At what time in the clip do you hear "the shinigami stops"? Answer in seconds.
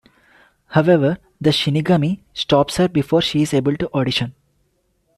1.39-2.77